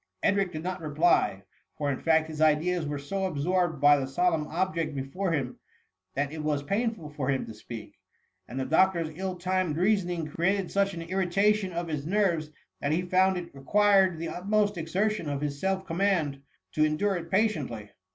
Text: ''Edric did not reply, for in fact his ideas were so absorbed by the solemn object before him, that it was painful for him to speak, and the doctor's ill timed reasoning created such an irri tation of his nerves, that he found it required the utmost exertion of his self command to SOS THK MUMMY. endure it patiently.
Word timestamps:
''Edric 0.23 0.51
did 0.51 0.63
not 0.63 0.81
reply, 0.81 1.43
for 1.77 1.91
in 1.91 1.99
fact 1.99 2.27
his 2.27 2.41
ideas 2.41 2.87
were 2.87 2.97
so 2.97 3.25
absorbed 3.25 3.79
by 3.79 3.97
the 3.99 4.07
solemn 4.07 4.47
object 4.47 4.95
before 4.95 5.31
him, 5.31 5.59
that 6.15 6.33
it 6.33 6.41
was 6.43 6.63
painful 6.63 7.07
for 7.11 7.29
him 7.29 7.45
to 7.45 7.53
speak, 7.53 7.99
and 8.47 8.59
the 8.59 8.65
doctor's 8.65 9.11
ill 9.13 9.35
timed 9.35 9.77
reasoning 9.77 10.25
created 10.27 10.71
such 10.71 10.95
an 10.95 11.01
irri 11.01 11.27
tation 11.27 11.71
of 11.71 11.87
his 11.87 12.03
nerves, 12.07 12.49
that 12.79 12.91
he 12.91 13.03
found 13.03 13.37
it 13.37 13.53
required 13.53 14.17
the 14.17 14.29
utmost 14.29 14.75
exertion 14.75 15.29
of 15.29 15.41
his 15.41 15.61
self 15.61 15.85
command 15.85 16.33
to 16.33 16.39
SOS 16.39 16.39
THK 16.39 16.77
MUMMY. 16.81 16.87
endure 16.89 17.15
it 17.17 17.29
patiently. 17.29 17.91